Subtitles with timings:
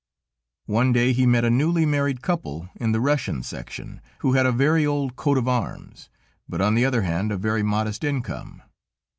[0.65, 4.51] One day he met a newly married couple in the Russian section, who had a
[4.51, 6.09] very old coat of arms,
[6.49, 8.63] but on the other hand, a very modest income.